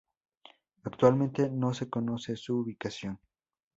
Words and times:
Actualmente 0.83 1.47
no 1.47 1.75
se 1.75 1.87
conoce 1.87 2.35
su 2.35 2.55
ubicación. 2.55 3.19